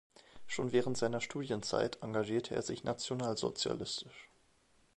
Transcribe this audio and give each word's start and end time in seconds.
Schon 0.47 0.71
während 0.71 0.97
seiner 0.97 1.21
Studienzeit 1.21 2.01
engagierte 2.01 2.55
er 2.55 2.63
sich 2.63 2.83
nationalsozialistisch. 2.83 4.31